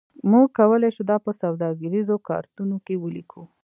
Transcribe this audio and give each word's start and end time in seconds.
موږ 0.31 0.45
کولی 0.57 0.89
شو 0.95 1.03
دا 1.11 1.17
په 1.25 1.31
سوداګریزو 1.41 2.15
کارتونو 2.27 2.75
کې 2.85 2.95
ولیکو 3.03 3.41